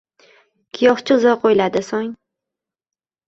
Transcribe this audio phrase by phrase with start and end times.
[0.77, 2.09] Giyohchi uzoq oʻyladi, soʻng